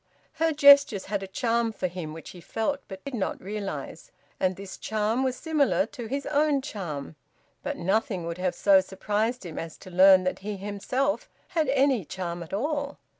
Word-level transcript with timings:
Her 0.41 0.51
gestures 0.51 1.05
had 1.05 1.21
a 1.21 1.27
charm 1.27 1.71
for 1.71 1.85
him 1.85 2.11
which 2.11 2.31
he 2.31 2.41
felt 2.41 2.79
but 2.87 3.05
did 3.05 3.13
not 3.13 3.39
realise. 3.39 4.09
And 4.39 4.55
this 4.55 4.79
charm 4.79 5.23
was 5.23 5.35
similar 5.35 5.85
to 5.85 6.07
his 6.07 6.25
own 6.25 6.63
charm. 6.63 7.15
But 7.61 7.77
nothing 7.77 8.25
would 8.25 8.39
have 8.39 8.55
so 8.55 8.81
surprised 8.81 9.45
him 9.45 9.59
as 9.59 9.77
to 9.77 9.91
learn 9.91 10.23
that 10.23 10.39
he 10.39 10.57
himself 10.57 11.29
had 11.49 11.69
any 11.69 12.03
charm 12.03 12.41
at 12.41 12.51
all. 12.51 12.97